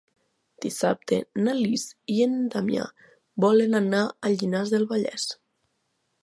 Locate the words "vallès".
4.95-5.29